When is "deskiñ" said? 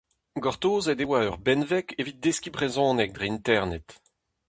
2.23-2.53